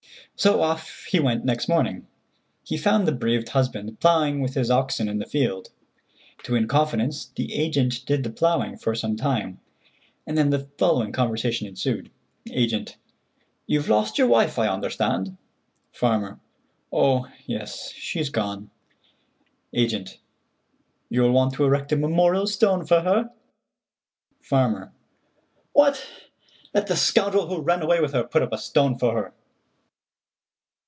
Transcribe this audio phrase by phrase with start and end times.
[0.37, 2.07] So off he went next morning.
[2.63, 5.69] He found the bereaved husband plowing with his oxen in the field.
[6.45, 9.59] To win confidence the agent did the plowing for some time,
[10.25, 12.09] and then the following conversation ensued:
[12.49, 12.97] Agent:
[13.67, 15.37] "You've lost your wife, I understand?"
[15.91, 16.39] Farmer:
[16.91, 18.71] "Oh, yes, she's gone."
[19.75, 20.17] Agent:
[21.07, 23.31] "You'll want to erect a memorial stone for her?"
[24.41, 24.91] Farmer:
[25.73, 26.03] "What!
[26.73, 29.33] Let the scoundrel who ran away with her put up a stone for her."